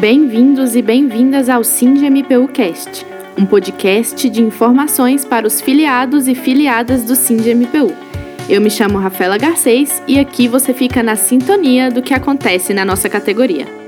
Bem-vindos 0.00 0.74
e 0.74 0.82
bem-vindas 0.82 1.48
ao 1.48 1.62
SINDMPU 1.62 2.48
Cast, 2.48 3.06
um 3.38 3.46
podcast 3.46 4.28
de 4.28 4.42
informações 4.42 5.24
para 5.24 5.46
os 5.46 5.60
filiados 5.60 6.26
e 6.26 6.34
filiadas 6.34 7.04
do 7.04 7.14
SINDMPU. 7.14 7.94
Eu 8.48 8.60
me 8.60 8.70
chamo 8.70 8.98
Rafaela 8.98 9.38
Garcês 9.38 10.02
e 10.08 10.18
aqui 10.18 10.48
você 10.48 10.74
fica 10.74 11.00
na 11.00 11.14
sintonia 11.14 11.90
do 11.90 12.02
que 12.02 12.12
acontece 12.12 12.74
na 12.74 12.84
nossa 12.84 13.08
categoria. 13.08 13.83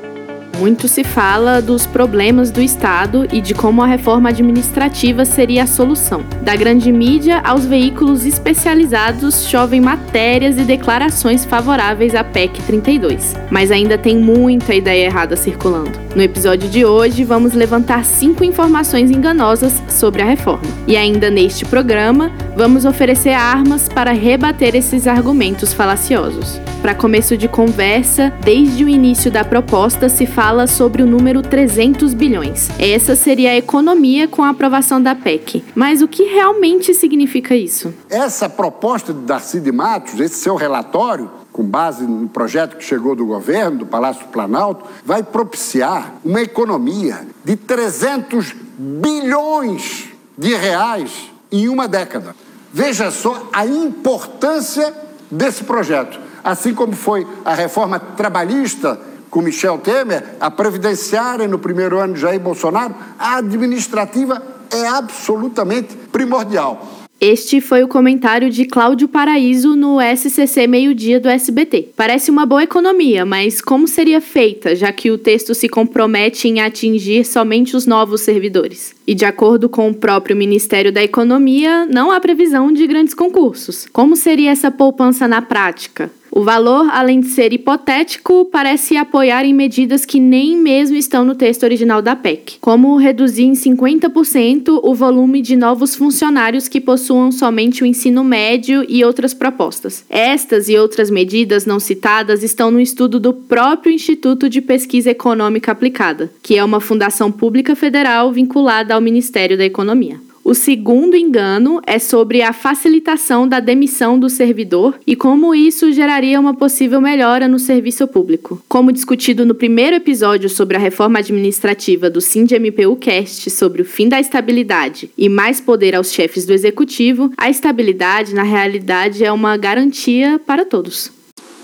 Muito 0.58 0.88
se 0.88 1.04
fala 1.04 1.60
dos 1.60 1.86
problemas 1.86 2.50
do 2.50 2.62
Estado 2.62 3.28
e 3.30 3.42
de 3.42 3.52
como 3.52 3.82
a 3.82 3.86
reforma 3.86 4.30
administrativa 4.30 5.24
seria 5.26 5.64
a 5.64 5.66
solução. 5.66 6.24
Da 6.42 6.56
grande 6.56 6.90
mídia 6.90 7.40
aos 7.44 7.66
veículos 7.66 8.24
especializados 8.24 9.46
chovem 9.46 9.82
matérias 9.82 10.56
e 10.56 10.62
declarações 10.62 11.44
favoráveis 11.44 12.14
à 12.14 12.24
PEC 12.24 12.62
32. 12.62 13.36
Mas 13.50 13.70
ainda 13.70 13.98
tem 13.98 14.16
muita 14.16 14.74
ideia 14.74 15.04
errada 15.04 15.36
circulando. 15.36 15.92
No 16.14 16.22
episódio 16.22 16.70
de 16.70 16.86
hoje, 16.86 17.22
vamos 17.22 17.52
levantar 17.52 18.02
cinco 18.06 18.42
informações 18.42 19.10
enganosas 19.10 19.82
sobre 19.90 20.22
a 20.22 20.24
reforma. 20.24 20.64
E 20.86 20.96
ainda 20.96 21.28
neste 21.28 21.66
programa, 21.66 22.32
vamos 22.56 22.86
oferecer 22.86 23.34
armas 23.34 23.90
para 23.90 24.12
rebater 24.12 24.74
esses 24.74 25.06
argumentos 25.06 25.74
falaciosos. 25.74 26.58
Para 26.86 26.94
começo 26.94 27.36
de 27.36 27.48
conversa, 27.48 28.32
desde 28.44 28.84
o 28.84 28.88
início 28.88 29.28
da 29.28 29.44
proposta 29.44 30.08
se 30.08 30.24
fala 30.24 30.68
sobre 30.68 31.02
o 31.02 31.06
número 31.06 31.42
300 31.42 32.14
bilhões. 32.14 32.70
Essa 32.78 33.16
seria 33.16 33.50
a 33.50 33.56
economia 33.56 34.28
com 34.28 34.44
a 34.44 34.50
aprovação 34.50 35.02
da 35.02 35.12
PEC. 35.12 35.64
Mas 35.74 36.00
o 36.00 36.06
que 36.06 36.22
realmente 36.22 36.94
significa 36.94 37.56
isso? 37.56 37.92
Essa 38.08 38.48
proposta 38.48 39.12
de 39.12 39.18
Darcy 39.22 39.58
de 39.58 39.72
Matos, 39.72 40.20
esse 40.20 40.36
seu 40.36 40.54
relatório, 40.54 41.28
com 41.52 41.64
base 41.64 42.06
no 42.06 42.28
projeto 42.28 42.76
que 42.76 42.84
chegou 42.84 43.16
do 43.16 43.26
governo, 43.26 43.78
do 43.78 43.86
Palácio 43.86 44.24
do 44.24 44.30
Planalto, 44.30 44.84
vai 45.04 45.24
propiciar 45.24 46.14
uma 46.24 46.40
economia 46.40 47.26
de 47.44 47.56
300 47.56 48.54
bilhões 48.78 50.04
de 50.38 50.54
reais 50.54 51.32
em 51.50 51.68
uma 51.68 51.88
década. 51.88 52.36
Veja 52.72 53.10
só 53.10 53.48
a 53.52 53.66
importância 53.66 54.94
desse 55.28 55.64
projeto 55.64 56.25
assim 56.46 56.72
como 56.72 56.92
foi 56.92 57.26
a 57.44 57.52
reforma 57.52 57.98
trabalhista 57.98 59.00
com 59.28 59.42
Michel 59.42 59.78
Temer, 59.78 60.36
a 60.38 60.48
previdenciária 60.48 61.48
no 61.48 61.58
primeiro 61.58 61.98
ano 61.98 62.14
de 62.14 62.20
Jair 62.20 62.38
Bolsonaro, 62.38 62.94
a 63.18 63.38
administrativa 63.38 64.40
é 64.70 64.86
absolutamente 64.86 65.96
primordial. 66.12 66.96
Este 67.20 67.62
foi 67.62 67.82
o 67.82 67.88
comentário 67.88 68.50
de 68.50 68.66
Cláudio 68.66 69.08
Paraíso 69.08 69.74
no 69.74 69.98
SCC 70.00 70.66
Meio-Dia 70.66 71.18
do 71.18 71.28
SBT. 71.28 71.88
Parece 71.96 72.30
uma 72.30 72.44
boa 72.44 72.62
economia, 72.62 73.24
mas 73.24 73.60
como 73.60 73.88
seria 73.88 74.20
feita, 74.20 74.76
já 74.76 74.92
que 74.92 75.10
o 75.10 75.16
texto 75.16 75.54
se 75.54 75.66
compromete 75.66 76.46
em 76.46 76.60
atingir 76.60 77.24
somente 77.24 77.74
os 77.74 77.86
novos 77.86 78.20
servidores? 78.20 78.94
E 79.06 79.14
de 79.14 79.24
acordo 79.24 79.66
com 79.66 79.88
o 79.88 79.94
próprio 79.94 80.36
Ministério 80.36 80.92
da 80.92 81.02
Economia, 81.02 81.86
não 81.86 82.12
há 82.12 82.20
previsão 82.20 82.70
de 82.70 82.86
grandes 82.86 83.14
concursos. 83.14 83.86
Como 83.90 84.14
seria 84.14 84.50
essa 84.50 84.70
poupança 84.70 85.26
na 85.26 85.40
prática? 85.40 86.10
O 86.36 86.42
valor, 86.42 86.90
além 86.92 87.20
de 87.20 87.28
ser 87.28 87.54
hipotético, 87.54 88.44
parece 88.52 88.94
apoiar 88.94 89.46
em 89.46 89.54
medidas 89.54 90.04
que 90.04 90.20
nem 90.20 90.54
mesmo 90.54 90.94
estão 90.94 91.24
no 91.24 91.34
texto 91.34 91.62
original 91.62 92.02
da 92.02 92.14
PEC, 92.14 92.58
como 92.60 92.98
reduzir 92.98 93.44
em 93.44 93.54
50% 93.54 94.80
o 94.82 94.94
volume 94.94 95.40
de 95.40 95.56
novos 95.56 95.94
funcionários 95.96 96.68
que 96.68 96.78
possuam 96.78 97.32
somente 97.32 97.82
o 97.82 97.86
ensino 97.86 98.22
médio 98.22 98.84
e 98.86 99.02
outras 99.02 99.32
propostas. 99.32 100.04
Estas 100.10 100.68
e 100.68 100.76
outras 100.76 101.08
medidas 101.08 101.64
não 101.64 101.80
citadas 101.80 102.42
estão 102.42 102.70
no 102.70 102.80
estudo 102.80 103.18
do 103.18 103.32
próprio 103.32 103.94
Instituto 103.94 104.46
de 104.50 104.60
Pesquisa 104.60 105.12
Econômica 105.12 105.72
Aplicada, 105.72 106.30
que 106.42 106.58
é 106.58 106.62
uma 106.62 106.80
fundação 106.80 107.32
pública 107.32 107.74
federal 107.74 108.30
vinculada 108.30 108.94
ao 108.94 109.00
Ministério 109.00 109.56
da 109.56 109.64
Economia. 109.64 110.25
O 110.48 110.54
segundo 110.54 111.16
engano 111.16 111.80
é 111.84 111.98
sobre 111.98 112.40
a 112.40 112.52
facilitação 112.52 113.48
da 113.48 113.58
demissão 113.58 114.16
do 114.16 114.30
servidor 114.30 114.96
e 115.04 115.16
como 115.16 115.52
isso 115.52 115.90
geraria 115.90 116.38
uma 116.38 116.54
possível 116.54 117.00
melhora 117.00 117.48
no 117.48 117.58
serviço 117.58 118.06
público. 118.06 118.62
Como 118.68 118.92
discutido 118.92 119.44
no 119.44 119.56
primeiro 119.56 119.96
episódio 119.96 120.48
sobre 120.48 120.76
a 120.76 120.78
reforma 120.78 121.18
administrativa 121.18 122.08
do 122.08 122.20
SIND-MPU 122.20 122.94
Cast 122.94 123.50
sobre 123.50 123.82
o 123.82 123.84
fim 123.84 124.08
da 124.08 124.20
estabilidade 124.20 125.10
e 125.18 125.28
mais 125.28 125.60
poder 125.60 125.96
aos 125.96 126.12
chefes 126.12 126.46
do 126.46 126.52
executivo, 126.52 127.32
a 127.36 127.50
estabilidade, 127.50 128.32
na 128.32 128.44
realidade, 128.44 129.24
é 129.24 129.32
uma 129.32 129.56
garantia 129.56 130.40
para 130.46 130.64
todos. 130.64 131.15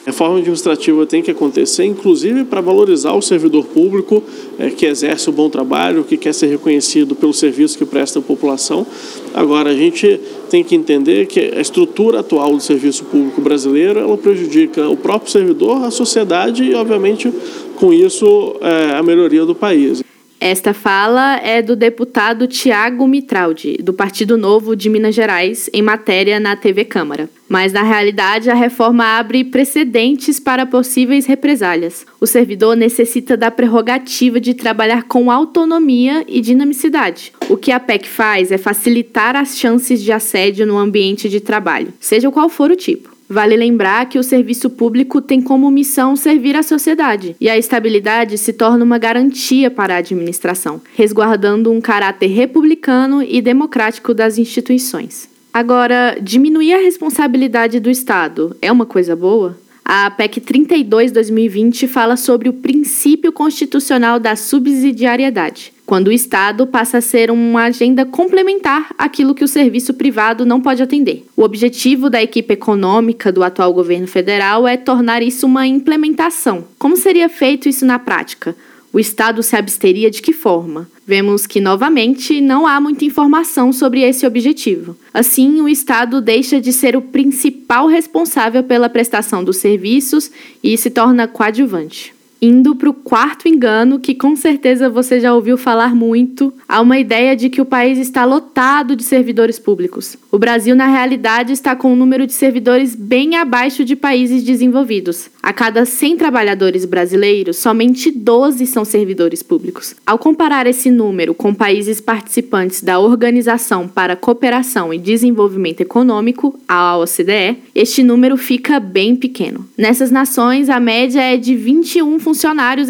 Reforma 0.04 0.38
administrativa 0.38 1.06
tem 1.06 1.22
que 1.22 1.30
acontecer, 1.30 1.84
inclusive 1.84 2.44
para 2.44 2.60
valorizar 2.60 3.12
o 3.12 3.22
servidor 3.22 3.64
público 3.66 4.22
é, 4.58 4.68
que 4.68 4.84
exerce 4.84 5.30
um 5.30 5.32
bom 5.32 5.48
trabalho, 5.48 6.02
que 6.02 6.16
quer 6.16 6.34
ser 6.34 6.48
reconhecido 6.48 7.14
pelo 7.14 7.32
serviço 7.32 7.78
que 7.78 7.84
presta 7.84 8.18
à 8.18 8.22
população. 8.22 8.84
Agora, 9.32 9.70
a 9.70 9.74
gente 9.74 10.20
tem 10.50 10.64
que 10.64 10.74
entender 10.74 11.26
que 11.26 11.52
a 11.56 11.60
estrutura 11.60 12.20
atual 12.20 12.52
do 12.52 12.60
serviço 12.60 13.04
público 13.04 13.40
brasileiro 13.40 14.00
ela 14.00 14.18
prejudica 14.18 14.88
o 14.88 14.96
próprio 14.96 15.30
servidor, 15.30 15.84
a 15.84 15.90
sociedade 15.90 16.64
e, 16.64 16.74
obviamente, 16.74 17.32
com 17.76 17.92
isso, 17.92 18.56
é, 18.60 18.96
a 18.96 19.02
melhoria 19.02 19.46
do 19.46 19.54
país. 19.54 20.02
Esta 20.44 20.74
fala 20.74 21.36
é 21.36 21.62
do 21.62 21.76
deputado 21.76 22.48
Tiago 22.48 23.06
Mitraldi, 23.06 23.76
do 23.80 23.92
Partido 23.92 24.36
Novo 24.36 24.74
de 24.74 24.88
Minas 24.88 25.14
Gerais, 25.14 25.70
em 25.72 25.80
matéria 25.80 26.40
na 26.40 26.56
TV 26.56 26.84
Câmara. 26.84 27.30
Mas, 27.48 27.72
na 27.72 27.84
realidade, 27.84 28.50
a 28.50 28.54
reforma 28.54 29.04
abre 29.04 29.44
precedentes 29.44 30.40
para 30.40 30.66
possíveis 30.66 31.26
represálias. 31.26 32.04
O 32.20 32.26
servidor 32.26 32.76
necessita 32.76 33.36
da 33.36 33.52
prerrogativa 33.52 34.40
de 34.40 34.52
trabalhar 34.52 35.04
com 35.04 35.30
autonomia 35.30 36.24
e 36.26 36.40
dinamicidade. 36.40 37.32
O 37.48 37.56
que 37.56 37.70
a 37.70 37.78
PEC 37.78 38.08
faz 38.08 38.50
é 38.50 38.58
facilitar 38.58 39.36
as 39.36 39.56
chances 39.56 40.02
de 40.02 40.10
assédio 40.10 40.66
no 40.66 40.76
ambiente 40.76 41.28
de 41.28 41.38
trabalho, 41.38 41.94
seja 42.00 42.28
qual 42.32 42.48
for 42.48 42.68
o 42.68 42.74
tipo. 42.74 43.11
Vale 43.32 43.56
lembrar 43.56 44.10
que 44.10 44.18
o 44.18 44.22
serviço 44.22 44.68
público 44.68 45.22
tem 45.22 45.40
como 45.40 45.70
missão 45.70 46.14
servir 46.14 46.54
a 46.54 46.62
sociedade, 46.62 47.34
e 47.40 47.48
a 47.48 47.56
estabilidade 47.56 48.36
se 48.36 48.52
torna 48.52 48.84
uma 48.84 48.98
garantia 48.98 49.70
para 49.70 49.94
a 49.94 49.96
administração, 49.96 50.82
resguardando 50.94 51.72
um 51.72 51.80
caráter 51.80 52.26
republicano 52.26 53.22
e 53.22 53.40
democrático 53.40 54.12
das 54.12 54.36
instituições. 54.36 55.30
Agora, 55.50 56.18
diminuir 56.20 56.74
a 56.74 56.82
responsabilidade 56.82 57.80
do 57.80 57.88
Estado 57.88 58.54
é 58.60 58.70
uma 58.70 58.84
coisa 58.84 59.16
boa? 59.16 59.56
A 59.82 60.10
PEC 60.10 60.38
32/2020 60.38 61.88
fala 61.88 62.18
sobre 62.18 62.50
o 62.50 62.52
princípio 62.52 63.32
constitucional 63.32 64.20
da 64.20 64.36
subsidiariedade, 64.36 65.71
quando 65.92 66.08
o 66.08 66.12
Estado 66.12 66.66
passa 66.66 66.96
a 66.96 67.00
ser 67.02 67.30
uma 67.30 67.64
agenda 67.64 68.06
complementar 68.06 68.94
àquilo 68.96 69.34
que 69.34 69.44
o 69.44 69.46
serviço 69.46 69.92
privado 69.92 70.46
não 70.46 70.58
pode 70.58 70.82
atender. 70.82 71.26
O 71.36 71.42
objetivo 71.42 72.08
da 72.08 72.22
equipe 72.22 72.54
econômica 72.54 73.30
do 73.30 73.44
atual 73.44 73.74
governo 73.74 74.06
federal 74.06 74.66
é 74.66 74.78
tornar 74.78 75.22
isso 75.22 75.44
uma 75.44 75.66
implementação. 75.66 76.64
Como 76.78 76.96
seria 76.96 77.28
feito 77.28 77.68
isso 77.68 77.84
na 77.84 77.98
prática? 77.98 78.56
O 78.90 78.98
Estado 78.98 79.42
se 79.42 79.54
absteria 79.54 80.10
de 80.10 80.22
que 80.22 80.32
forma? 80.32 80.88
Vemos 81.06 81.46
que, 81.46 81.60
novamente, 81.60 82.40
não 82.40 82.66
há 82.66 82.80
muita 82.80 83.04
informação 83.04 83.70
sobre 83.70 84.00
esse 84.00 84.26
objetivo. 84.26 84.96
Assim, 85.12 85.60
o 85.60 85.68
Estado 85.68 86.22
deixa 86.22 86.58
de 86.58 86.72
ser 86.72 86.96
o 86.96 87.02
principal 87.02 87.86
responsável 87.86 88.62
pela 88.62 88.88
prestação 88.88 89.44
dos 89.44 89.58
serviços 89.58 90.30
e 90.64 90.74
se 90.78 90.88
torna 90.88 91.28
coadjuvante 91.28 92.14
indo 92.42 92.74
para 92.74 92.90
o 92.90 92.92
quarto 92.92 93.46
engano, 93.46 94.00
que 94.00 94.16
com 94.16 94.34
certeza 94.34 94.90
você 94.90 95.20
já 95.20 95.32
ouviu 95.32 95.56
falar 95.56 95.94
muito, 95.94 96.52
há 96.68 96.80
uma 96.80 96.98
ideia 96.98 97.36
de 97.36 97.48
que 97.48 97.60
o 97.60 97.64
país 97.64 97.98
está 97.98 98.24
lotado 98.24 98.96
de 98.96 99.04
servidores 99.04 99.60
públicos. 99.60 100.16
O 100.28 100.38
Brasil, 100.40 100.74
na 100.74 100.88
realidade, 100.88 101.52
está 101.52 101.76
com 101.76 101.92
um 101.92 101.96
número 101.96 102.26
de 102.26 102.32
servidores 102.32 102.96
bem 102.96 103.36
abaixo 103.36 103.84
de 103.84 103.94
países 103.94 104.42
desenvolvidos. 104.42 105.30
A 105.40 105.52
cada 105.52 105.84
100 105.84 106.16
trabalhadores 106.16 106.84
brasileiros, 106.84 107.58
somente 107.58 108.10
12 108.10 108.66
são 108.66 108.84
servidores 108.84 109.42
públicos. 109.42 109.94
Ao 110.04 110.18
comparar 110.18 110.66
esse 110.66 110.90
número 110.90 111.34
com 111.34 111.54
países 111.54 112.00
participantes 112.00 112.82
da 112.82 112.98
Organização 112.98 113.86
para 113.86 114.16
Cooperação 114.16 114.92
e 114.92 114.98
Desenvolvimento 114.98 115.80
Econômico, 115.80 116.58
a 116.66 116.96
OCDE, 116.96 117.58
este 117.74 118.02
número 118.02 118.36
fica 118.36 118.80
bem 118.80 119.14
pequeno. 119.14 119.68
Nessas 119.78 120.10
nações, 120.10 120.68
a 120.68 120.80
média 120.80 121.20
é 121.20 121.36
de 121.36 121.54
21 121.54 122.18
funcionários 122.18 122.31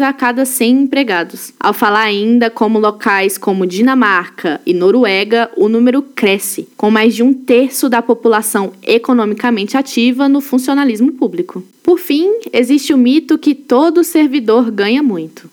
a 0.01 0.13
cada 0.13 0.45
100 0.45 0.83
empregados. 0.83 1.53
Ao 1.59 1.73
falar 1.73 2.03
ainda 2.03 2.49
como 2.49 2.79
locais 2.79 3.37
como 3.37 3.67
Dinamarca 3.67 4.59
e 4.65 4.73
Noruega, 4.73 5.51
o 5.55 5.67
número 5.67 6.01
cresce, 6.01 6.67
com 6.77 6.89
mais 6.89 7.13
de 7.13 7.23
um 7.23 7.33
terço 7.33 7.89
da 7.89 8.01
população 8.01 8.73
economicamente 8.81 9.77
ativa 9.77 10.27
no 10.29 10.41
funcionalismo 10.41 11.11
público. 11.11 11.63
Por 11.83 11.99
fim, 11.99 12.29
existe 12.51 12.93
o 12.93 12.97
mito 12.97 13.37
que 13.37 13.53
todo 13.53 14.03
servidor 14.03 14.71
ganha 14.71 15.03
muito. 15.03 15.49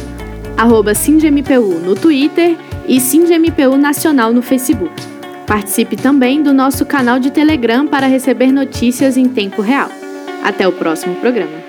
arroba 0.56 0.94
SindMPU 0.94 1.78
no 1.84 1.94
Twitter 1.94 2.56
e 2.88 2.98
SindMPU 2.98 3.76
Nacional 3.76 4.32
no 4.32 4.40
Facebook. 4.40 5.13
Participe 5.46 5.96
também 5.96 6.42
do 6.42 6.52
nosso 6.52 6.86
canal 6.86 7.18
de 7.18 7.30
Telegram 7.30 7.86
para 7.86 8.06
receber 8.06 8.50
notícias 8.50 9.16
em 9.16 9.28
tempo 9.28 9.60
real. 9.60 9.90
Até 10.42 10.66
o 10.66 10.72
próximo 10.72 11.14
programa. 11.16 11.63